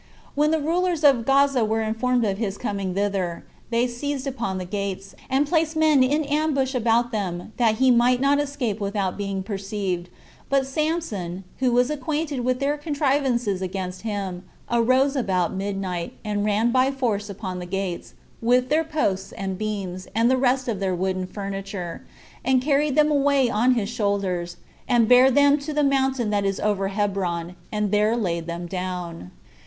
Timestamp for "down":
28.65-29.29